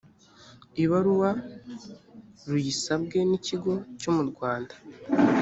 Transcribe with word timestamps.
ibaruwa 0.83 1.31
ruyisabwe 2.49 3.17
n 3.29 3.31
ikigo 3.37 3.73
cyo 3.99 4.11
mu 4.15 4.23
rwanda 4.31 4.75